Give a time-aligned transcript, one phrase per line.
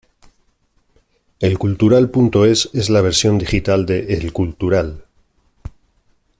[1.41, 5.05] ElCultural.es, es la versión digital de "El Cultural".